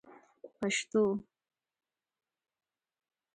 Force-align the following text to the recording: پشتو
پشتو 0.61 1.23